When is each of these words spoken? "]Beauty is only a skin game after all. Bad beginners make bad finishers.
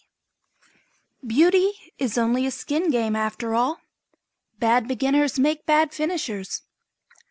"]Beauty 1.31 1.73
is 1.99 2.17
only 2.17 2.47
a 2.47 2.49
skin 2.49 2.89
game 2.89 3.15
after 3.15 3.53
all. 3.53 3.81
Bad 4.57 4.87
beginners 4.87 5.37
make 5.37 5.67
bad 5.67 5.93
finishers. 5.93 6.63